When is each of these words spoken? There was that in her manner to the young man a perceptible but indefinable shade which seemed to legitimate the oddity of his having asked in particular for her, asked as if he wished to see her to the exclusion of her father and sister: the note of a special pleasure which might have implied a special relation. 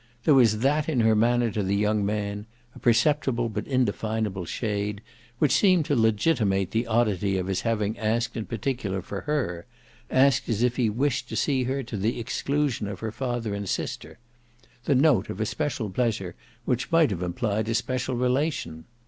There 0.23 0.33
was 0.33 0.61
that 0.61 0.89
in 0.89 1.01
her 1.01 1.13
manner 1.15 1.51
to 1.51 1.61
the 1.61 1.75
young 1.75 2.03
man 2.03 2.47
a 2.73 2.79
perceptible 2.79 3.49
but 3.49 3.67
indefinable 3.67 4.45
shade 4.45 5.01
which 5.37 5.51
seemed 5.51 5.85
to 5.85 5.95
legitimate 5.95 6.71
the 6.71 6.87
oddity 6.87 7.37
of 7.37 7.45
his 7.45 7.61
having 7.61 7.99
asked 7.99 8.35
in 8.35 8.47
particular 8.47 9.03
for 9.03 9.21
her, 9.21 9.67
asked 10.09 10.49
as 10.49 10.63
if 10.63 10.77
he 10.77 10.89
wished 10.89 11.29
to 11.29 11.35
see 11.35 11.65
her 11.65 11.83
to 11.83 11.97
the 11.97 12.19
exclusion 12.19 12.87
of 12.87 13.01
her 13.01 13.11
father 13.11 13.53
and 13.53 13.69
sister: 13.69 14.17
the 14.85 14.95
note 14.95 15.29
of 15.29 15.39
a 15.39 15.45
special 15.45 15.87
pleasure 15.91 16.33
which 16.65 16.91
might 16.91 17.11
have 17.11 17.21
implied 17.21 17.69
a 17.69 17.75
special 17.75 18.15
relation. 18.15 18.85